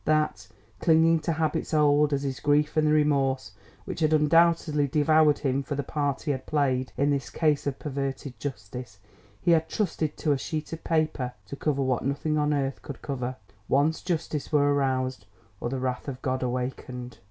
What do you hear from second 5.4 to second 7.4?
for the part he had played in this